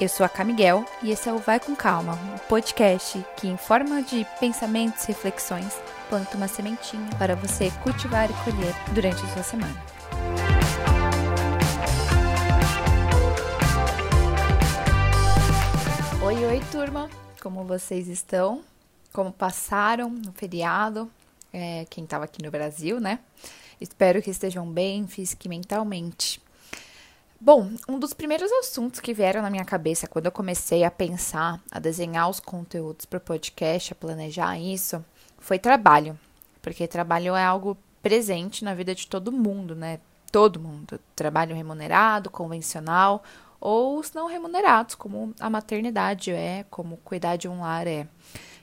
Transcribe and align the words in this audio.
Eu 0.00 0.08
sou 0.08 0.24
a 0.24 0.30
Camiguel 0.30 0.82
e 1.02 1.10
esse 1.10 1.28
é 1.28 1.32
o 1.32 1.36
Vai 1.36 1.60
com 1.60 1.76
Calma, 1.76 2.14
um 2.14 2.38
podcast 2.48 3.22
que, 3.36 3.46
em 3.46 3.58
forma 3.58 4.02
de 4.02 4.26
pensamentos 4.40 5.04
e 5.04 5.08
reflexões, 5.08 5.74
planta 6.08 6.38
uma 6.38 6.48
sementinha 6.48 7.06
para 7.18 7.36
você 7.36 7.70
cultivar 7.82 8.30
e 8.30 8.34
colher 8.42 8.74
durante 8.94 9.22
a 9.22 9.28
sua 9.28 9.42
semana. 9.42 9.84
Oi, 16.24 16.46
oi, 16.46 16.62
turma! 16.72 17.10
Como 17.42 17.62
vocês 17.64 18.08
estão? 18.08 18.62
Como 19.12 19.30
passaram 19.30 20.08
no 20.08 20.32
feriado? 20.32 21.10
É, 21.52 21.84
quem 21.90 22.04
estava 22.04 22.24
aqui 22.24 22.42
no 22.42 22.50
Brasil, 22.50 22.98
né? 22.98 23.18
Espero 23.78 24.22
que 24.22 24.30
estejam 24.30 24.66
bem 24.66 25.06
física 25.06 25.46
e 25.46 25.50
mentalmente. 25.50 26.40
Bom, 27.42 27.70
um 27.88 27.98
dos 27.98 28.12
primeiros 28.12 28.52
assuntos 28.52 29.00
que 29.00 29.14
vieram 29.14 29.40
na 29.40 29.48
minha 29.48 29.64
cabeça 29.64 30.06
quando 30.06 30.26
eu 30.26 30.32
comecei 30.32 30.84
a 30.84 30.90
pensar, 30.90 31.58
a 31.70 31.78
desenhar 31.78 32.28
os 32.28 32.38
conteúdos 32.38 33.06
para 33.06 33.16
o 33.16 33.20
podcast, 33.20 33.94
a 33.94 33.96
planejar 33.96 34.58
isso, 34.58 35.02
foi 35.38 35.58
trabalho. 35.58 36.18
Porque 36.60 36.86
trabalho 36.86 37.34
é 37.34 37.42
algo 37.42 37.78
presente 38.02 38.62
na 38.62 38.74
vida 38.74 38.94
de 38.94 39.06
todo 39.06 39.32
mundo, 39.32 39.74
né? 39.74 40.00
Todo 40.30 40.60
mundo. 40.60 41.00
Trabalho 41.16 41.56
remunerado, 41.56 42.28
convencional, 42.28 43.24
ou 43.58 43.98
os 43.98 44.12
não 44.12 44.26
remunerados, 44.26 44.94
como 44.94 45.34
a 45.40 45.48
maternidade 45.48 46.32
é, 46.32 46.66
como 46.68 46.98
cuidar 46.98 47.36
de 47.36 47.48
um 47.48 47.60
lar 47.60 47.86
é. 47.86 48.06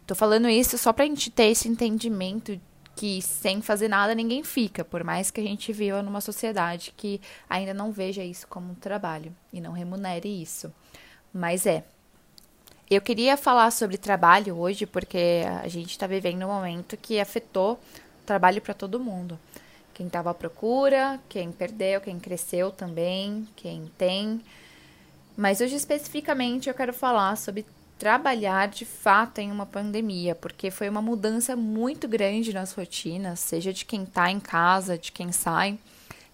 Tô 0.06 0.14
falando 0.14 0.48
isso 0.48 0.78
só 0.78 0.94
para 0.94 1.04
a 1.04 1.08
gente 1.08 1.32
ter 1.32 1.46
esse 1.46 1.68
entendimento 1.68 2.62
que 2.98 3.22
sem 3.22 3.62
fazer 3.62 3.88
nada 3.88 4.16
ninguém 4.16 4.44
fica, 4.44 4.84
por 4.84 5.04
mais 5.04 5.30
que 5.30 5.40
a 5.40 5.44
gente 5.44 5.72
viva 5.72 6.02
numa 6.02 6.20
sociedade 6.20 6.92
que 6.98 7.22
ainda 7.48 7.72
não 7.72 7.92
veja 7.92 8.24
isso 8.24 8.48
como 8.48 8.72
um 8.72 8.76
trabalho 8.76 9.32
e 9.54 9.62
não 9.62 9.72
remunere 9.72 10.28
isso. 10.42 10.74
Mas 11.32 11.68
é. 11.68 11.84
Eu 12.90 13.00
queria 13.00 13.38
falar 13.38 13.70
sobre 13.70 13.98
trabalho 13.98 14.58
hoje 14.58 14.88
porque 14.88 15.44
a 15.62 15.68
gente 15.68 15.92
está 15.92 16.08
vivendo 16.08 16.44
um 16.44 16.48
momento 16.48 16.98
que 16.98 17.20
afetou 17.20 17.80
trabalho 18.26 18.62
para 18.62 18.74
todo 18.74 19.00
mundo. 19.00 19.38
Quem 19.94 20.08
estava 20.08 20.32
à 20.32 20.34
procura, 20.34 21.20
quem 21.30 21.52
perdeu, 21.52 22.02
quem 22.02 22.20
cresceu 22.20 22.72
também, 22.72 23.48
quem 23.56 23.92
tem. 23.96 24.42
Mas 25.36 25.62
hoje 25.62 25.76
especificamente 25.76 26.68
eu 26.68 26.74
quero 26.74 26.94
falar 26.94 27.36
sobre 27.36 27.64
trabalhar 27.98 28.68
de 28.68 28.86
fato 28.86 29.40
em 29.40 29.52
uma 29.52 29.66
pandemia, 29.66 30.36
porque 30.36 30.70
foi 30.70 30.88
uma 30.88 31.02
mudança 31.02 31.56
muito 31.56 32.08
grande 32.08 32.54
nas 32.54 32.74
rotinas, 32.74 33.40
seja 33.40 33.74
de 33.74 33.86
quem 33.86 34.04
está 34.04 34.30
em 34.30 34.40
casa, 34.40 34.98
de 34.98 35.12
quem 35.12 35.32
sai. 35.32 35.78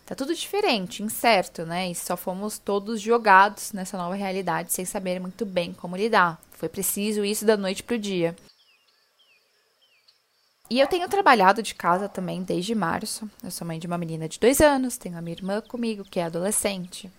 Tá 0.06 0.14
tudo 0.14 0.36
diferente, 0.36 1.02
incerto, 1.02 1.66
né? 1.66 1.90
E 1.90 1.96
só 1.96 2.18
fomos 2.18 2.58
todos 2.58 3.00
jogados 3.00 3.72
nessa 3.72 3.98
nova 3.98 4.16
realidade 4.16 4.74
sem 4.74 4.84
saber 4.84 5.20
muito 5.20 5.46
bem 5.46 5.74
como 5.74 5.96
lidar. 5.96 6.40
Foi 6.52 6.68
preciso 6.68 7.24
isso 7.24 7.46
da 7.46 7.56
noite 7.56 7.84
pro 7.84 7.98
dia. 7.98 8.36
E 10.70 10.80
eu 10.80 10.88
tenho 10.88 11.08
trabalhado 11.08 11.62
de 11.62 11.74
casa 11.76 12.10
também 12.10 12.44
desde 12.44 12.76
março. 12.76 13.30
Eu 13.42 13.52
sou 13.52 13.66
mãe 13.66 13.80
de 13.80 13.88
uma 13.88 13.98
menina 13.98 14.28
de 14.28 14.40
dois 14.40 14.60
anos, 14.60 14.98
tenho 14.98 15.18
a 15.18 15.22
minha 15.22 15.36
irmã 15.36 15.62
comigo, 15.62 16.04
que 16.04 16.20
é 16.20 16.24
adolescente. 16.24 17.10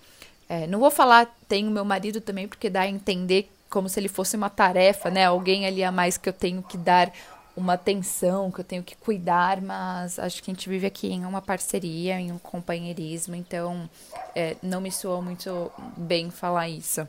É, 0.48 0.66
não 0.66 0.78
vou 0.78 0.90
falar 0.90 1.34
tenho 1.48 1.70
meu 1.70 1.84
marido 1.84 2.20
também, 2.20 2.46
porque 2.46 2.68
dá 2.68 2.82
a 2.82 2.88
entender 2.88 3.50
como 3.74 3.88
se 3.88 3.98
ele 3.98 4.08
fosse 4.08 4.36
uma 4.36 4.48
tarefa, 4.48 5.10
né? 5.10 5.24
Alguém 5.24 5.66
ali 5.66 5.82
a 5.82 5.90
mais 5.90 6.16
que 6.16 6.28
eu 6.28 6.32
tenho 6.32 6.62
que 6.62 6.78
dar 6.78 7.12
uma 7.56 7.72
atenção, 7.72 8.52
que 8.52 8.60
eu 8.60 8.64
tenho 8.64 8.84
que 8.84 8.96
cuidar, 8.96 9.60
mas 9.60 10.16
acho 10.16 10.40
que 10.40 10.48
a 10.48 10.54
gente 10.54 10.68
vive 10.68 10.86
aqui 10.86 11.08
em 11.08 11.24
uma 11.24 11.42
parceria, 11.42 12.20
em 12.20 12.30
um 12.30 12.38
companheirismo, 12.38 13.34
então 13.34 13.90
é, 14.32 14.56
não 14.62 14.80
me 14.80 14.92
soa 14.92 15.20
muito 15.20 15.72
bem 15.96 16.30
falar 16.30 16.68
isso. 16.68 17.06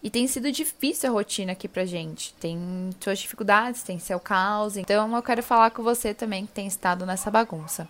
E 0.00 0.08
tem 0.08 0.28
sido 0.28 0.52
difícil 0.52 1.10
a 1.10 1.12
rotina 1.12 1.52
aqui 1.52 1.66
pra 1.66 1.84
gente. 1.84 2.32
Tem 2.34 2.56
suas 3.00 3.18
dificuldades, 3.18 3.82
tem 3.82 3.98
seu 3.98 4.20
caos. 4.20 4.76
Então 4.76 5.16
eu 5.16 5.22
quero 5.22 5.42
falar 5.42 5.72
com 5.72 5.82
você 5.82 6.14
também 6.14 6.46
que 6.46 6.52
tem 6.52 6.68
estado 6.68 7.04
nessa 7.04 7.32
bagunça. 7.32 7.88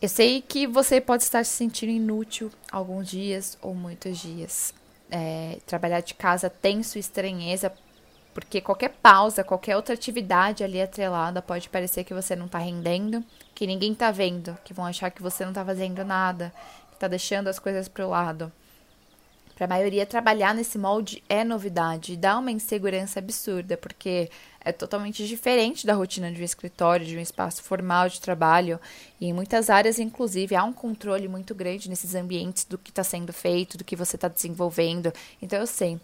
Eu 0.00 0.08
sei 0.08 0.40
que 0.40 0.66
você 0.66 0.98
pode 0.98 1.24
estar 1.24 1.44
se 1.44 1.50
sentindo 1.50 1.92
inútil 1.92 2.50
alguns 2.72 3.10
dias 3.10 3.58
ou 3.60 3.74
muitos 3.74 4.16
dias 4.16 4.72
é, 5.10 5.58
trabalhar 5.66 6.00
de 6.00 6.14
casa 6.14 6.50
tem 6.50 6.82
sua 6.82 6.98
estranheza, 6.98 7.72
porque 8.34 8.60
qualquer 8.60 8.90
pausa, 9.02 9.42
qualquer 9.42 9.76
outra 9.76 9.94
atividade 9.94 10.62
ali 10.62 10.80
atrelada 10.80 11.42
pode 11.42 11.68
parecer 11.68 12.04
que 12.04 12.14
você 12.14 12.36
não 12.36 12.46
está 12.46 12.58
rendendo, 12.58 13.24
que 13.54 13.66
ninguém 13.66 13.92
está 13.92 14.10
vendo, 14.10 14.56
que 14.64 14.72
vão 14.72 14.86
achar 14.86 15.10
que 15.10 15.22
você 15.22 15.44
não 15.44 15.50
está 15.50 15.64
fazendo 15.64 16.04
nada, 16.04 16.52
que 16.90 16.96
está 16.96 17.08
deixando 17.08 17.48
as 17.48 17.58
coisas 17.58 17.88
para 17.88 18.06
o 18.06 18.10
lado. 18.10 18.52
Para 19.58 19.64
a 19.64 19.68
maioria, 19.70 20.06
trabalhar 20.06 20.54
nesse 20.54 20.78
molde 20.78 21.20
é 21.28 21.42
novidade 21.42 22.12
e 22.12 22.16
dá 22.16 22.38
uma 22.38 22.52
insegurança 22.52 23.18
absurda, 23.18 23.76
porque 23.76 24.30
é 24.64 24.70
totalmente 24.70 25.26
diferente 25.26 25.84
da 25.84 25.94
rotina 25.94 26.30
de 26.30 26.40
um 26.40 26.44
escritório, 26.44 27.04
de 27.04 27.16
um 27.16 27.20
espaço 27.20 27.60
formal 27.64 28.08
de 28.08 28.20
trabalho. 28.20 28.78
E 29.20 29.26
em 29.26 29.32
muitas 29.32 29.68
áreas, 29.68 29.98
inclusive, 29.98 30.54
há 30.54 30.62
um 30.62 30.72
controle 30.72 31.26
muito 31.26 31.56
grande 31.56 31.88
nesses 31.88 32.14
ambientes 32.14 32.66
do 32.66 32.78
que 32.78 32.90
está 32.90 33.02
sendo 33.02 33.32
feito, 33.32 33.76
do 33.76 33.82
que 33.82 33.96
você 33.96 34.14
está 34.14 34.28
desenvolvendo. 34.28 35.12
Então, 35.42 35.58
eu 35.58 35.66
sei, 35.66 35.98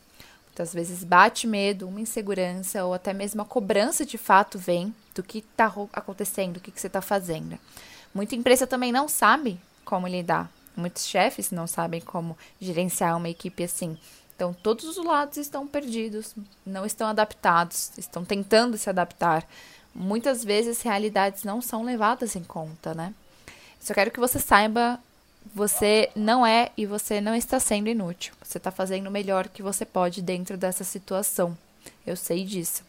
muitas 0.48 0.74
vezes 0.74 1.04
bate 1.04 1.46
medo, 1.46 1.86
uma 1.86 2.00
insegurança 2.00 2.84
ou 2.84 2.92
até 2.92 3.12
mesmo 3.12 3.40
a 3.40 3.44
cobrança 3.44 4.04
de 4.04 4.18
fato 4.18 4.58
vem 4.58 4.92
do 5.14 5.22
que 5.22 5.38
está 5.38 5.72
acontecendo, 5.92 6.54
do 6.54 6.60
que, 6.60 6.72
que 6.72 6.80
você 6.80 6.88
está 6.88 7.00
fazendo. 7.00 7.56
Muita 8.12 8.34
empresa 8.34 8.66
também 8.66 8.90
não 8.90 9.06
sabe 9.06 9.60
como 9.84 10.08
lidar 10.08 10.50
Muitos 10.76 11.06
chefes 11.06 11.50
não 11.50 11.66
sabem 11.66 12.00
como 12.00 12.36
gerenciar 12.60 13.16
uma 13.16 13.28
equipe 13.28 13.62
assim. 13.62 13.96
Então, 14.34 14.52
todos 14.52 14.84
os 14.84 15.04
lados 15.04 15.36
estão 15.36 15.66
perdidos, 15.66 16.34
não 16.66 16.84
estão 16.84 17.06
adaptados, 17.06 17.92
estão 17.96 18.24
tentando 18.24 18.76
se 18.76 18.90
adaptar. 18.90 19.46
Muitas 19.94 20.44
vezes, 20.44 20.82
realidades 20.82 21.44
não 21.44 21.60
são 21.60 21.84
levadas 21.84 22.34
em 22.34 22.42
conta, 22.42 22.94
né? 22.94 23.14
Só 23.80 23.94
quero 23.94 24.10
que 24.10 24.18
você 24.18 24.40
saiba: 24.40 24.98
você 25.54 26.10
não 26.16 26.44
é 26.44 26.72
e 26.76 26.84
você 26.84 27.20
não 27.20 27.34
está 27.34 27.60
sendo 27.60 27.88
inútil. 27.88 28.34
Você 28.42 28.58
está 28.58 28.72
fazendo 28.72 29.06
o 29.06 29.12
melhor 29.12 29.48
que 29.48 29.62
você 29.62 29.84
pode 29.84 30.20
dentro 30.20 30.56
dessa 30.56 30.82
situação. 30.82 31.56
Eu 32.04 32.16
sei 32.16 32.44
disso. 32.44 32.82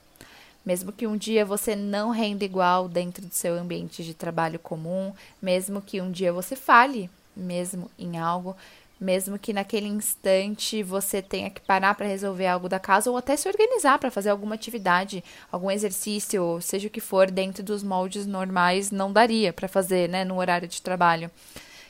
Mesmo 0.66 0.92
que 0.92 1.06
um 1.06 1.16
dia 1.16 1.46
você 1.46 1.76
não 1.76 2.10
renda 2.10 2.44
igual 2.44 2.90
dentro 2.90 3.24
do 3.24 3.34
seu 3.34 3.54
ambiente 3.54 4.04
de 4.04 4.16
trabalho 4.16 4.58
comum, 4.58 5.14
mesmo 5.40 5.80
que 5.80 6.02
um 6.02 6.12
dia 6.12 6.34
você 6.34 6.56
fale 6.56 7.08
mesmo 7.36 7.90
em 7.98 8.18
algo, 8.18 8.56
mesmo 9.00 9.38
que 9.38 9.52
naquele 9.52 9.88
instante 9.88 10.82
você 10.82 11.22
tenha 11.22 11.50
que 11.50 11.60
parar 11.62 11.96
para 11.96 12.08
resolver 12.08 12.48
algo 12.48 12.70
da 12.70 12.80
casa 12.80 13.12
ou 13.12 13.18
até 13.18 13.36
se 13.36 13.48
organizar 13.48 14.00
para 14.00 14.10
fazer 14.10 14.30
alguma 14.30 14.56
atividade, 14.56 15.24
algum 15.52 15.70
exercício, 15.70 16.60
seja 16.62 16.88
o 16.88 16.92
que 16.92 17.02
for, 17.02 17.30
dentro 17.30 17.62
dos 17.62 17.84
moldes 17.84 18.26
normais, 18.26 18.92
não 18.92 19.12
daria 19.12 19.52
para 19.52 19.68
fazer, 19.68 20.08
né, 20.08 20.24
no 20.24 20.38
horário 20.38 20.68
de 20.68 20.82
trabalho. 20.82 21.30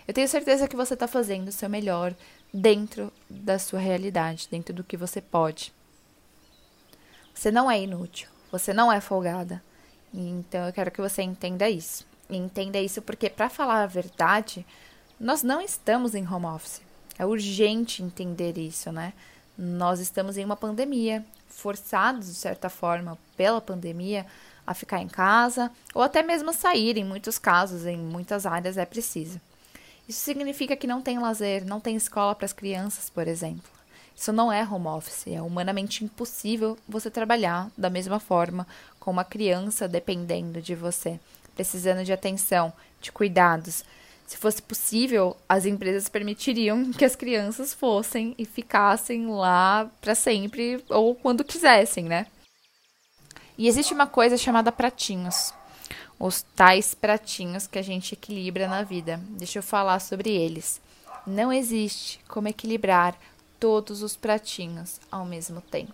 Eu 0.07 0.13
tenho 0.13 0.27
certeza 0.27 0.67
que 0.67 0.75
você 0.75 0.93
está 0.93 1.07
fazendo 1.07 1.47
o 1.49 1.51
seu 1.51 1.69
melhor 1.69 2.13
dentro 2.53 3.11
da 3.29 3.59
sua 3.59 3.79
realidade, 3.79 4.47
dentro 4.49 4.73
do 4.73 4.83
que 4.83 4.97
você 4.97 5.21
pode. 5.21 5.73
Você 7.33 7.51
não 7.51 7.69
é 7.69 7.79
inútil, 7.81 8.29
você 8.51 8.73
não 8.73 8.91
é 8.91 9.01
folgada. 9.01 9.61
Então 10.13 10.65
eu 10.65 10.73
quero 10.73 10.91
que 10.91 11.01
você 11.01 11.21
entenda 11.21 11.69
isso. 11.69 12.05
E 12.29 12.37
entenda 12.37 12.79
isso 12.79 13.01
porque, 13.01 13.29
para 13.29 13.49
falar 13.49 13.83
a 13.83 13.87
verdade, 13.87 14.65
nós 15.19 15.43
não 15.43 15.61
estamos 15.61 16.13
em 16.13 16.27
home 16.27 16.45
office. 16.45 16.81
É 17.17 17.25
urgente 17.25 18.03
entender 18.03 18.57
isso, 18.57 18.91
né? 18.91 19.13
Nós 19.57 19.99
estamos 19.99 20.37
em 20.37 20.43
uma 20.43 20.57
pandemia, 20.57 21.25
forçados, 21.47 22.27
de 22.27 22.35
certa 22.35 22.69
forma, 22.69 23.17
pela 23.37 23.61
pandemia, 23.61 24.25
a 24.67 24.73
ficar 24.73 25.01
em 25.01 25.07
casa 25.07 25.71
ou 25.93 26.01
até 26.01 26.21
mesmo 26.21 26.51
sair, 26.51 26.97
em 26.97 27.05
muitos 27.05 27.37
casos, 27.37 27.85
em 27.85 27.97
muitas 27.97 28.45
áreas 28.45 28.77
é 28.77 28.85
preciso. 28.85 29.39
Isso 30.07 30.19
significa 30.19 30.75
que 30.75 30.87
não 30.87 31.01
tem 31.01 31.17
lazer, 31.17 31.65
não 31.65 31.79
tem 31.79 31.95
escola 31.95 32.35
para 32.35 32.45
as 32.45 32.53
crianças, 32.53 33.09
por 33.09 33.27
exemplo. 33.27 33.75
Isso 34.15 34.31
não 34.31 34.51
é 34.51 34.63
home 34.63 34.87
office, 34.87 35.27
é 35.27 35.41
humanamente 35.41 36.03
impossível 36.03 36.77
você 36.87 37.09
trabalhar 37.09 37.69
da 37.77 37.89
mesma 37.89 38.19
forma 38.19 38.67
com 38.99 39.11
uma 39.11 39.25
criança 39.25 39.87
dependendo 39.87 40.61
de 40.61 40.73
você, 40.73 41.19
precisando 41.55 42.03
de 42.03 42.13
atenção, 42.13 42.71
de 43.01 43.11
cuidados, 43.11 43.83
se 44.25 44.37
fosse 44.37 44.61
possível, 44.61 45.37
as 45.47 45.65
empresas 45.65 46.09
permitiriam 46.09 46.91
que 46.91 47.05
as 47.05 47.15
crianças 47.15 47.73
fossem 47.73 48.33
e 48.37 48.45
ficassem 48.45 49.27
lá 49.27 49.89
para 50.01 50.15
sempre 50.15 50.83
ou 50.89 51.13
quando 51.13 51.43
quisessem, 51.43 52.05
né? 52.05 52.25
E 53.57 53.67
existe 53.67 53.93
uma 53.93 54.07
coisa 54.07 54.37
chamada 54.37 54.71
pratinhos. 54.71 55.53
Os 56.19 56.41
tais 56.55 56.95
pratinhos 56.95 57.67
que 57.67 57.77
a 57.77 57.81
gente 57.81 58.13
equilibra 58.13 58.67
na 58.67 58.83
vida. 58.83 59.21
Deixa 59.29 59.59
eu 59.59 59.63
falar 59.63 59.99
sobre 59.99 60.29
eles. 60.29 60.81
Não 61.25 61.53
existe 61.53 62.19
como 62.27 62.47
equilibrar 62.47 63.15
todos 63.59 64.01
os 64.01 64.15
pratinhos 64.15 64.99
ao 65.11 65.25
mesmo 65.25 65.61
tempo. 65.61 65.93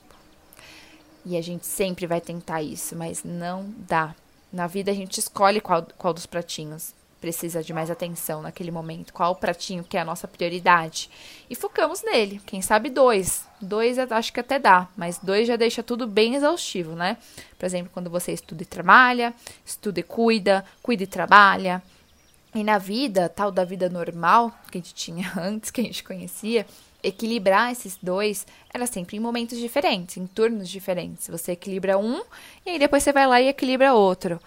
E 1.25 1.37
a 1.37 1.41
gente 1.41 1.65
sempre 1.65 2.07
vai 2.07 2.21
tentar 2.21 2.61
isso, 2.61 2.95
mas 2.95 3.23
não 3.23 3.73
dá. 3.77 4.15
Na 4.51 4.67
vida 4.67 4.91
a 4.91 4.93
gente 4.93 5.19
escolhe 5.19 5.61
qual, 5.61 5.85
qual 5.97 6.13
dos 6.13 6.25
pratinhos 6.25 6.93
precisa 7.21 7.61
de 7.61 7.71
mais 7.71 7.91
atenção 7.91 8.41
naquele 8.41 8.71
momento, 8.71 9.13
qual 9.13 9.31
o 9.33 9.35
pratinho 9.35 9.83
que 9.83 9.95
é 9.95 10.01
a 10.01 10.05
nossa 10.05 10.27
prioridade. 10.27 11.07
E 11.47 11.55
focamos 11.55 12.01
nele. 12.01 12.41
Quem 12.47 12.61
sabe 12.61 12.89
dois. 12.89 13.45
Dois 13.61 13.99
acho 13.99 14.33
que 14.33 14.39
até 14.39 14.57
dá, 14.57 14.87
mas 14.97 15.19
dois 15.19 15.47
já 15.47 15.55
deixa 15.55 15.83
tudo 15.83 16.07
bem 16.07 16.33
exaustivo, 16.33 16.95
né? 16.95 17.15
Por 17.59 17.65
exemplo, 17.65 17.91
quando 17.93 18.09
você 18.09 18.31
estuda 18.31 18.63
e 18.63 18.65
trabalha, 18.65 19.33
estuda 19.63 19.99
e 19.99 20.03
cuida, 20.03 20.65
cuida 20.81 21.03
e 21.03 21.07
trabalha. 21.07 21.81
E 22.55 22.63
na 22.63 22.79
vida, 22.79 23.29
tal 23.29 23.51
da 23.51 23.63
vida 23.63 23.87
normal, 23.87 24.51
que 24.71 24.79
a 24.79 24.81
gente 24.81 24.95
tinha 24.95 25.31
antes, 25.37 25.69
que 25.69 25.79
a 25.79 25.83
gente 25.83 26.03
conhecia, 26.03 26.65
equilibrar 27.03 27.71
esses 27.71 27.97
dois 28.01 28.45
era 28.73 28.85
sempre 28.87 29.17
em 29.17 29.19
momentos 29.19 29.59
diferentes, 29.59 30.17
em 30.17 30.25
turnos 30.25 30.67
diferentes. 30.67 31.27
Você 31.27 31.51
equilibra 31.51 31.99
um 31.99 32.21
e 32.65 32.71
aí 32.71 32.79
depois 32.79 33.03
você 33.03 33.13
vai 33.13 33.27
lá 33.27 33.39
e 33.39 33.47
equilibra 33.47 33.93
outro. 33.93 34.39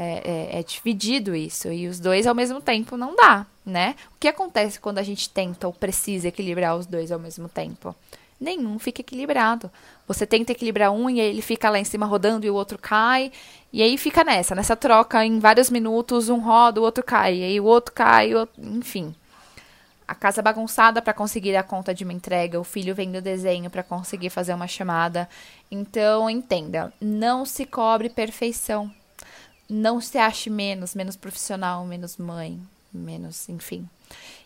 É, 0.00 0.52
é, 0.54 0.60
é, 0.60 0.62
dividido 0.62 1.34
isso. 1.34 1.72
E 1.72 1.88
os 1.88 1.98
dois 1.98 2.24
ao 2.24 2.34
mesmo 2.34 2.60
tempo 2.60 2.96
não 2.96 3.16
dá, 3.16 3.44
né? 3.66 3.96
O 4.14 4.20
que 4.20 4.28
acontece 4.28 4.78
quando 4.78 4.98
a 4.98 5.02
gente 5.02 5.28
tenta 5.28 5.66
ou 5.66 5.72
precisa 5.72 6.28
equilibrar 6.28 6.76
os 6.76 6.86
dois 6.86 7.10
ao 7.10 7.18
mesmo 7.18 7.48
tempo? 7.48 7.92
Nenhum 8.40 8.78
fica 8.78 9.00
equilibrado. 9.00 9.68
Você 10.06 10.24
tenta 10.24 10.52
equilibrar 10.52 10.92
um 10.92 11.10
e 11.10 11.18
ele 11.18 11.42
fica 11.42 11.68
lá 11.68 11.80
em 11.80 11.84
cima 11.84 12.06
rodando 12.06 12.46
e 12.46 12.50
o 12.50 12.54
outro 12.54 12.78
cai. 12.78 13.32
E 13.72 13.82
aí 13.82 13.98
fica 13.98 14.22
nessa, 14.22 14.54
nessa 14.54 14.76
troca 14.76 15.24
em 15.24 15.40
vários 15.40 15.68
minutos, 15.68 16.28
um 16.28 16.38
roda, 16.38 16.80
o 16.80 16.84
outro 16.84 17.02
cai, 17.02 17.38
e 17.38 17.42
aí 17.42 17.60
o 17.60 17.64
outro 17.64 17.92
cai, 17.92 18.32
o 18.34 18.38
outro... 18.38 18.62
enfim 18.64 19.12
a 20.06 20.14
casa 20.14 20.40
bagunçada 20.40 21.02
para 21.02 21.12
conseguir 21.12 21.54
a 21.54 21.62
conta 21.62 21.94
de 21.94 22.02
uma 22.02 22.14
entrega, 22.14 22.58
o 22.58 22.64
filho 22.64 22.94
vendo 22.94 23.20
desenho 23.20 23.68
para 23.68 23.82
conseguir 23.82 24.30
fazer 24.30 24.54
uma 24.54 24.66
chamada. 24.66 25.28
Então, 25.70 26.30
entenda, 26.30 26.90
não 26.98 27.44
se 27.44 27.66
cobre 27.66 28.08
perfeição. 28.08 28.90
Não 29.68 30.00
se 30.00 30.16
ache 30.18 30.48
menos, 30.48 30.94
menos 30.94 31.16
profissional, 31.16 31.84
menos 31.84 32.16
mãe, 32.16 32.60
menos, 32.92 33.48
enfim. 33.48 33.88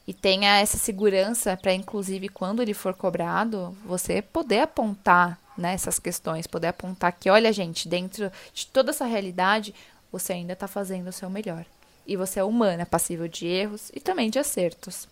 E 0.07 0.13
tenha 0.13 0.59
essa 0.59 0.77
segurança 0.77 1.57
para, 1.57 1.73
inclusive, 1.73 2.29
quando 2.29 2.61
ele 2.61 2.75
for 2.75 2.93
cobrado, 2.93 3.77
você 3.85 4.21
poder 4.21 4.61
apontar 4.61 5.39
né, 5.57 5.75
essas 5.75 5.99
questões, 5.99 6.47
poder 6.47 6.69
apontar 6.69 7.13
que, 7.13 7.31
olha, 7.31 7.53
gente, 7.53 7.89
dentro 7.89 8.31
de 8.53 8.67
toda 8.67 8.91
essa 8.91 9.05
realidade, 9.05 9.75
você 10.11 10.33
ainda 10.33 10.55
está 10.55 10.67
fazendo 10.67 11.09
o 11.09 11.13
seu 11.13 11.31
melhor. 11.31 11.65
E 12.07 12.17
você 12.17 12.41
é 12.41 12.45
humana, 12.45 12.85
passível 12.85 13.29
de 13.29 13.47
erros 13.47 13.91
e 13.95 14.01
também 14.01 14.29
de 14.29 14.39
acertos. 14.41 15.07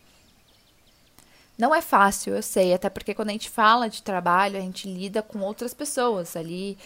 Não 1.57 1.75
é 1.75 1.81
fácil, 1.81 2.35
eu 2.35 2.43
sei, 2.43 2.75
até 2.75 2.89
porque 2.89 3.15
quando 3.15 3.29
a 3.29 3.33
gente 3.33 3.51
fala 3.51 3.89
de 3.89 4.03
trabalho, 4.03 4.57
a 4.57 4.61
gente 4.61 4.89
lida 4.89 5.23
com 5.23 5.41
outras 5.41 5.75
pessoas 5.75 6.35
ali 6.35 6.77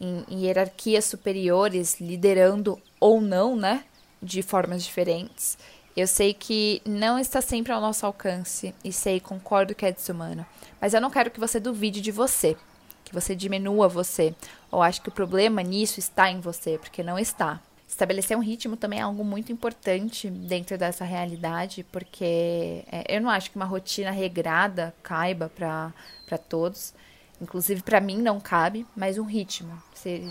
em, 0.00 0.24
em 0.28 0.44
hierarquias 0.44 1.04
superiores, 1.04 2.00
liderando 2.00 2.80
ou 3.00 3.20
não, 3.20 3.56
né? 3.56 3.84
De 4.22 4.42
formas 4.42 4.84
diferentes. 4.84 5.58
Eu 5.96 6.06
sei 6.06 6.34
que 6.34 6.82
não 6.84 7.18
está 7.18 7.40
sempre 7.40 7.72
ao 7.72 7.80
nosso 7.80 8.04
alcance 8.04 8.74
e 8.84 8.92
sei, 8.92 9.18
concordo 9.18 9.74
que 9.74 9.86
é 9.86 9.92
desumano. 9.92 10.44
Mas 10.78 10.92
eu 10.92 11.00
não 11.00 11.10
quero 11.10 11.30
que 11.30 11.40
você 11.40 11.58
duvide 11.58 12.02
de 12.02 12.12
você, 12.12 12.54
que 13.02 13.14
você 13.14 13.34
diminua 13.34 13.88
você, 13.88 14.34
ou 14.70 14.82
acho 14.82 15.00
que 15.00 15.08
o 15.08 15.12
problema 15.12 15.62
nisso 15.62 15.98
está 15.98 16.30
em 16.30 16.38
você, 16.38 16.76
porque 16.76 17.02
não 17.02 17.18
está. 17.18 17.62
Estabelecer 17.88 18.36
um 18.36 18.42
ritmo 18.42 18.76
também 18.76 18.98
é 18.98 19.02
algo 19.02 19.24
muito 19.24 19.52
importante 19.52 20.28
dentro 20.28 20.76
dessa 20.76 21.04
realidade, 21.04 21.82
porque 21.90 22.84
é, 22.92 23.16
eu 23.16 23.20
não 23.20 23.30
acho 23.30 23.50
que 23.50 23.56
uma 23.56 23.64
rotina 23.64 24.10
regrada 24.10 24.92
caiba 25.02 25.48
para 25.48 26.38
todos. 26.48 26.92
Inclusive, 27.40 27.82
para 27.82 28.00
mim 28.00 28.18
não 28.18 28.40
cabe, 28.40 28.86
mas 28.96 29.18
um 29.18 29.24
ritmo. 29.24 29.80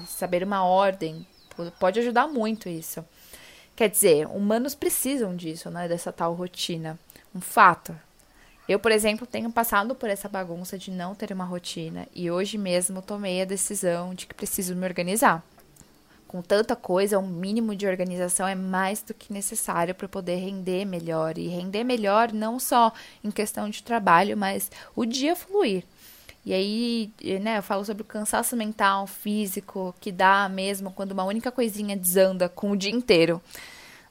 Saber 0.07 0.43
uma 0.43 0.63
ordem 0.63 1.25
pode 1.79 1.99
ajudar 1.99 2.27
muito 2.27 2.67
isso. 2.67 3.05
Quer 3.75 3.89
dizer, 3.89 4.27
humanos 4.27 4.73
precisam 4.73 5.35
disso, 5.35 5.69
né? 5.69 5.87
Dessa 5.87 6.11
tal 6.11 6.33
rotina. 6.33 6.97
Um 7.33 7.41
fato. 7.41 7.95
Eu, 8.67 8.79
por 8.79 8.91
exemplo, 8.91 9.27
tenho 9.27 9.51
passado 9.51 9.93
por 9.93 10.09
essa 10.09 10.27
bagunça 10.27 10.77
de 10.77 10.89
não 10.89 11.13
ter 11.13 11.31
uma 11.31 11.45
rotina 11.45 12.07
e 12.15 12.31
hoje 12.31 12.57
mesmo 12.57 13.01
tomei 13.01 13.41
a 13.41 13.45
decisão 13.45 14.15
de 14.15 14.25
que 14.25 14.33
preciso 14.33 14.75
me 14.75 14.85
organizar 14.85 15.43
com 16.35 16.41
tanta 16.41 16.75
coisa, 16.75 17.17
um 17.17 17.27
mínimo 17.27 17.73
de 17.73 17.87
organização 17.87 18.45
é 18.45 18.55
mais 18.55 19.01
do 19.01 19.13
que 19.13 19.31
necessário 19.31 19.95
para 19.95 20.05
poder 20.05 20.35
render 20.35 20.83
melhor. 20.83 21.37
E 21.37 21.47
render 21.47 21.85
melhor 21.85 22.33
não 22.33 22.59
só 22.59 22.91
em 23.23 23.31
questão 23.31 23.69
de 23.69 23.81
trabalho, 23.81 24.35
mas 24.35 24.69
o 24.93 25.05
dia 25.05 25.33
fluir. 25.33 25.85
E 26.45 26.53
aí, 26.53 27.11
né, 27.41 27.57
eu 27.57 27.63
falo 27.63 27.83
sobre 27.83 28.03
o 28.03 28.05
cansaço 28.05 28.55
mental, 28.55 29.07
físico, 29.07 29.95
que 29.99 30.11
dá 30.11 30.47
mesmo 30.47 30.91
quando 30.91 31.11
uma 31.11 31.23
única 31.23 31.51
coisinha 31.51 31.97
desanda 31.97 32.47
com 32.47 32.71
o 32.71 32.77
dia 32.77 32.91
inteiro. 32.91 33.41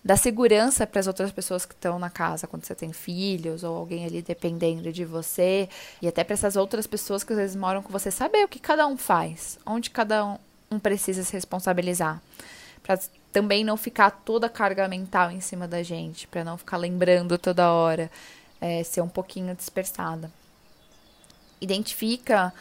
Dá 0.04 0.16
segurança 0.16 0.86
para 0.86 1.00
as 1.00 1.06
outras 1.06 1.30
pessoas 1.30 1.64
que 1.64 1.74
estão 1.74 1.98
na 1.98 2.10
casa, 2.10 2.46
quando 2.46 2.64
você 2.64 2.74
tem 2.74 2.92
filhos 2.92 3.62
ou 3.62 3.76
alguém 3.76 4.04
ali 4.04 4.20
dependendo 4.20 4.92
de 4.92 5.04
você, 5.04 5.68
e 6.02 6.08
até 6.08 6.24
para 6.24 6.34
essas 6.34 6.56
outras 6.56 6.86
pessoas 6.86 7.22
que 7.22 7.32
às 7.32 7.38
vezes 7.38 7.56
moram 7.56 7.82
com 7.82 7.90
você, 7.90 8.10
saber 8.10 8.44
o 8.44 8.48
que 8.48 8.58
cada 8.58 8.86
um 8.86 8.96
faz, 8.96 9.58
onde 9.64 9.88
cada 9.90 10.26
um, 10.26 10.38
um 10.72 10.78
precisa 10.78 11.22
se 11.22 11.32
responsabilizar. 11.32 12.20
Para 12.82 12.98
também 13.32 13.64
não 13.64 13.76
ficar 13.76 14.10
toda 14.10 14.46
a 14.46 14.50
carga 14.50 14.86
mental 14.88 15.30
em 15.30 15.40
cima 15.40 15.66
da 15.66 15.82
gente, 15.82 16.26
para 16.26 16.44
não 16.44 16.58
ficar 16.58 16.76
lembrando 16.76 17.38
toda 17.38 17.72
hora, 17.72 18.10
é, 18.60 18.82
ser 18.82 19.00
um 19.00 19.08
pouquinho 19.08 19.54
dispersada. 19.54 20.30
Identifica 21.64 22.52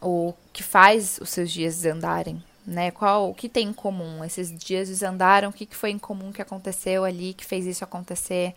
o 0.00 0.34
que 0.52 0.62
faz 0.62 1.18
os 1.20 1.30
seus 1.30 1.50
dias 1.50 1.76
desandarem, 1.76 2.42
né? 2.66 2.90
Qual 2.90 3.30
o 3.30 3.34
que 3.34 3.48
tem 3.48 3.68
em 3.68 3.72
comum? 3.72 4.24
Esses 4.24 4.50
dias 4.56 4.88
desandaram, 4.88 5.50
o 5.50 5.52
que, 5.52 5.66
que 5.66 5.76
foi 5.76 5.90
em 5.90 5.98
comum 5.98 6.32
que 6.32 6.42
aconteceu 6.42 7.04
ali, 7.04 7.34
que 7.34 7.44
fez 7.44 7.66
isso 7.66 7.84
acontecer? 7.84 8.54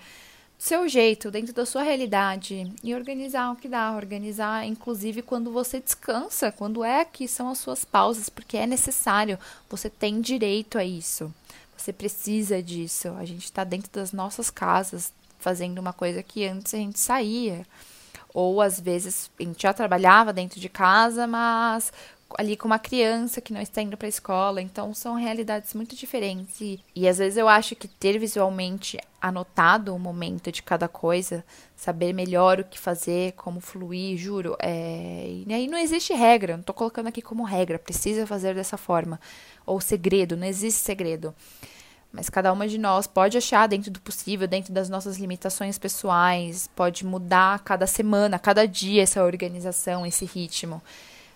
seu 0.59 0.89
jeito, 0.89 1.31
dentro 1.31 1.53
da 1.53 1.65
sua 1.65 1.83
realidade 1.83 2.69
e 2.83 2.93
organizar 2.93 3.49
o 3.49 3.55
que 3.55 3.69
dá, 3.69 3.95
organizar 3.95 4.65
inclusive 4.67 5.21
quando 5.21 5.53
você 5.53 5.79
descansa, 5.79 6.51
quando 6.51 6.83
é 6.83 7.05
que 7.05 7.29
são 7.29 7.49
as 7.49 7.59
suas 7.59 7.85
pausas, 7.85 8.27
porque 8.27 8.57
é 8.57 8.67
necessário, 8.67 9.39
você 9.69 9.89
tem 9.89 10.19
direito 10.19 10.77
a 10.77 10.83
isso. 10.83 11.33
Você 11.77 11.93
precisa 11.93 12.61
disso. 12.61 13.07
A 13.17 13.23
gente 13.23 13.45
está 13.45 13.63
dentro 13.63 13.89
das 13.93 14.11
nossas 14.11 14.49
casas 14.49 15.13
fazendo 15.39 15.79
uma 15.79 15.93
coisa 15.93 16.21
que 16.21 16.45
antes 16.45 16.73
a 16.73 16.77
gente 16.77 16.99
saía. 16.99 17.65
Ou 18.33 18.61
às 18.61 18.79
vezes 18.79 19.29
a 19.39 19.43
gente 19.43 19.63
já 19.63 19.73
trabalhava 19.73 20.31
dentro 20.31 20.59
de 20.59 20.69
casa, 20.69 21.25
mas 21.25 21.91
ali 22.37 22.55
com 22.55 22.67
uma 22.67 22.77
criança 22.79 23.41
que 23.41 23.53
não 23.53 23.61
está 23.61 23.81
indo 23.81 23.97
para 23.97 24.07
a 24.07 24.09
escola. 24.09 24.61
Então 24.61 24.93
são 24.93 25.15
realidades 25.15 25.73
muito 25.73 25.95
diferentes. 25.95 26.61
E, 26.61 26.79
e 26.95 27.07
às 27.07 27.17
vezes 27.17 27.37
eu 27.37 27.47
acho 27.47 27.75
que 27.75 27.87
ter 27.87 28.19
visualmente 28.19 28.99
anotado 29.21 29.95
o 29.95 29.99
momento 29.99 30.51
de 30.51 30.61
cada 30.61 30.87
coisa, 30.87 31.43
saber 31.75 32.13
melhor 32.13 32.59
o 32.59 32.63
que 32.63 32.79
fazer, 32.79 33.33
como 33.33 33.59
fluir, 33.59 34.17
juro. 34.17 34.55
É... 34.59 35.43
E 35.47 35.53
aí 35.53 35.67
não 35.67 35.77
existe 35.77 36.13
regra, 36.13 36.53
não 36.53 36.61
estou 36.61 36.75
colocando 36.75 37.07
aqui 37.07 37.21
como 37.21 37.43
regra, 37.43 37.79
precisa 37.79 38.27
fazer 38.27 38.53
dessa 38.53 38.77
forma. 38.77 39.19
Ou 39.65 39.81
segredo, 39.81 40.37
não 40.37 40.47
existe 40.47 40.79
segredo. 40.79 41.33
Mas 42.11 42.29
cada 42.29 42.51
uma 42.51 42.67
de 42.67 42.77
nós 42.77 43.05
pode 43.05 43.37
achar 43.37 43.67
dentro 43.67 43.91
do 43.91 44.01
possível, 44.01 44.47
dentro 44.47 44.73
das 44.73 44.89
nossas 44.89 45.17
limitações 45.17 45.77
pessoais, 45.77 46.67
pode 46.75 47.05
mudar 47.05 47.59
cada 47.59 47.85
semana, 47.85 48.39
cada 48.39 48.67
dia 48.67 49.03
essa 49.03 49.23
organização, 49.23 50.05
esse 50.05 50.25
ritmo. 50.25 50.81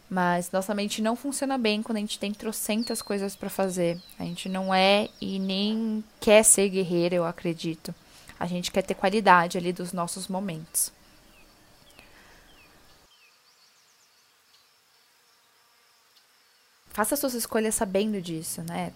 Mas 0.10 0.52
nossa 0.52 0.74
mente 0.74 1.02
não 1.02 1.16
funciona 1.16 1.58
bem 1.58 1.82
quando 1.82 1.98
a 1.98 2.00
gente 2.02 2.20
tem 2.20 2.34
trocentas 2.34 3.02
coisas 3.02 3.36
para 3.36 3.50
fazer. 3.50 4.02
A 4.18 4.24
gente 4.24 4.50
não 4.50 4.74
é 4.74 5.10
e 5.22 5.40
nem 5.40 6.04
quer 6.20 6.44
ser 6.44 6.70
guerreira, 6.70 7.16
eu 7.16 7.26
acredito. 7.26 7.94
A 8.40 8.48
gente 8.48 8.72
quer 8.72 8.82
ter 8.82 8.96
qualidade 8.96 9.58
ali 9.58 9.72
dos 9.72 9.94
nossos 9.94 10.28
momentos. 10.28 10.92
Faça 16.94 17.16
suas 17.16 17.34
escolhas 17.34 17.74
sabendo 17.74 18.22
disso, 18.22 18.62
né? 18.62 18.94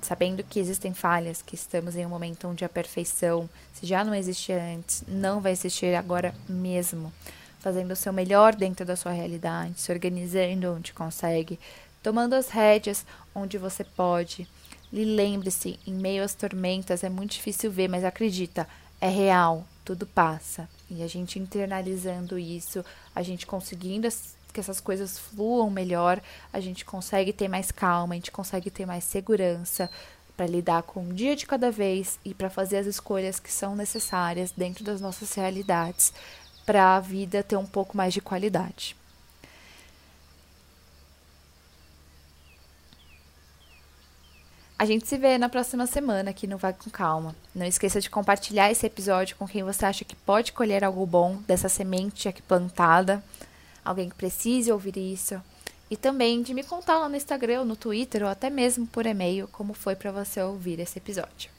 Sabendo 0.00 0.42
que 0.42 0.58
existem 0.58 0.94
falhas, 0.94 1.42
que 1.42 1.54
estamos 1.54 1.94
em 1.94 2.06
um 2.06 2.08
momento 2.08 2.48
onde 2.48 2.64
a 2.64 2.68
perfeição, 2.70 3.48
se 3.74 3.86
já 3.86 4.02
não 4.02 4.14
existia 4.14 4.62
antes, 4.62 5.04
não 5.06 5.42
vai 5.42 5.52
existir 5.52 5.94
agora 5.94 6.34
mesmo 6.48 7.12
fazendo 7.60 7.92
o 7.92 7.96
seu 7.96 8.12
melhor 8.14 8.54
dentro 8.54 8.84
da 8.84 8.96
sua 8.96 9.12
realidade, 9.12 9.80
se 9.80 9.92
organizando 9.92 10.74
onde 10.74 10.92
consegue, 10.92 11.58
tomando 12.02 12.34
as 12.34 12.48
rédeas 12.48 13.04
onde 13.34 13.58
você 13.58 13.84
pode. 13.84 14.48
E 14.90 15.04
lembre-se, 15.04 15.78
em 15.86 15.94
meio 15.94 16.22
às 16.22 16.34
tormentas 16.34 17.04
é 17.04 17.10
muito 17.10 17.32
difícil 17.32 17.70
ver, 17.70 17.88
mas 17.88 18.04
acredita, 18.04 18.66
é 19.00 19.08
real, 19.08 19.66
tudo 19.84 20.06
passa. 20.06 20.68
E 20.90 21.02
a 21.02 21.06
gente 21.06 21.38
internalizando 21.38 22.38
isso, 22.38 22.84
a 23.14 23.22
gente 23.22 23.46
conseguindo 23.46 24.06
que 24.54 24.60
essas 24.60 24.80
coisas 24.80 25.18
fluam 25.18 25.68
melhor, 25.68 26.22
a 26.52 26.60
gente 26.60 26.84
consegue 26.84 27.32
ter 27.32 27.48
mais 27.48 27.70
calma, 27.70 28.14
a 28.14 28.16
gente 28.16 28.30
consegue 28.30 28.70
ter 28.70 28.86
mais 28.86 29.04
segurança 29.04 29.90
para 30.36 30.46
lidar 30.46 30.84
com 30.84 31.00
um 31.00 31.12
dia 31.12 31.36
de 31.36 31.44
cada 31.44 31.70
vez 31.70 32.18
e 32.24 32.32
para 32.32 32.48
fazer 32.48 32.78
as 32.78 32.86
escolhas 32.86 33.38
que 33.40 33.52
são 33.52 33.76
necessárias 33.76 34.52
dentro 34.52 34.84
das 34.84 35.00
nossas 35.00 35.34
realidades 35.34 36.12
para 36.64 36.96
a 36.96 37.00
vida 37.00 37.42
ter 37.42 37.56
um 37.56 37.66
pouco 37.66 37.96
mais 37.96 38.14
de 38.14 38.20
qualidade. 38.20 38.96
A 44.76 44.86
gente 44.86 45.06
se 45.06 45.16
vê 45.16 45.38
na 45.38 45.48
próxima 45.48 45.86
semana 45.86 46.30
aqui 46.30 46.46
no 46.46 46.58
Vai 46.58 46.72
com 46.72 46.90
Calma. 46.90 47.34
Não 47.54 47.64
esqueça 47.64 48.00
de 48.00 48.10
compartilhar 48.10 48.70
esse 48.70 48.84
episódio 48.84 49.36
com 49.36 49.46
quem 49.46 49.62
você 49.62 49.86
acha 49.86 50.04
que 50.04 50.16
pode 50.16 50.52
colher 50.52 50.82
algo 50.82 51.06
bom 51.06 51.36
dessa 51.46 51.68
semente 51.68 52.28
aqui 52.28 52.42
plantada, 52.42 53.22
alguém 53.84 54.08
que 54.08 54.14
precise 54.14 54.72
ouvir 54.72 54.96
isso. 54.96 55.40
E 55.90 55.96
também 55.96 56.42
de 56.42 56.54
me 56.54 56.64
contar 56.64 56.98
lá 56.98 57.08
no 57.08 57.16
Instagram, 57.16 57.64
no 57.64 57.76
Twitter 57.76 58.22
ou 58.22 58.28
até 58.28 58.48
mesmo 58.48 58.86
por 58.86 59.06
e-mail 59.06 59.46
como 59.48 59.74
foi 59.74 59.94
para 59.94 60.10
você 60.10 60.40
ouvir 60.40 60.80
esse 60.80 60.98
episódio. 60.98 61.50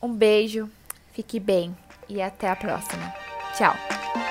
Um 0.00 0.12
beijo, 0.12 0.70
fique 1.12 1.40
bem 1.40 1.76
e 2.08 2.22
até 2.22 2.48
a 2.48 2.56
próxima. 2.56 3.12
Tchau! 3.56 4.27